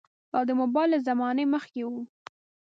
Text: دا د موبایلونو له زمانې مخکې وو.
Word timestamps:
دا 0.31 0.39
د 0.49 0.51
موبایلونو 0.61 0.93
له 1.01 1.05
زمانې 1.07 1.43
مخکې 1.53 1.81
وو. 1.87 2.01